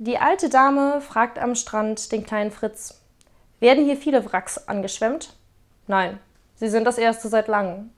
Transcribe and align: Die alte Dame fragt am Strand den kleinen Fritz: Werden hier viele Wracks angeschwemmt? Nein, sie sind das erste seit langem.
Die 0.00 0.18
alte 0.18 0.48
Dame 0.48 1.00
fragt 1.00 1.40
am 1.40 1.56
Strand 1.56 2.12
den 2.12 2.24
kleinen 2.24 2.52
Fritz: 2.52 3.02
Werden 3.58 3.84
hier 3.84 3.96
viele 3.96 4.24
Wracks 4.24 4.68
angeschwemmt? 4.68 5.36
Nein, 5.88 6.20
sie 6.54 6.68
sind 6.68 6.84
das 6.84 6.98
erste 6.98 7.26
seit 7.26 7.48
langem. 7.48 7.90